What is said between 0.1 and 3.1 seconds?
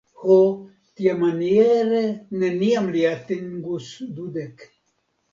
Ho, tiamaniere neniam mi